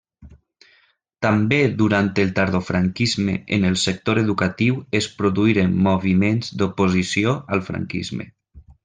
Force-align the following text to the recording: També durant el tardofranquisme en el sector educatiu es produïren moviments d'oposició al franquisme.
També 1.25 1.59
durant 1.81 2.07
el 2.23 2.31
tardofranquisme 2.39 3.35
en 3.59 3.67
el 3.71 3.77
sector 3.83 4.21
educatiu 4.25 4.79
es 5.01 5.09
produïren 5.21 5.77
moviments 5.89 6.51
d'oposició 6.63 7.37
al 7.57 7.63
franquisme. 7.73 8.29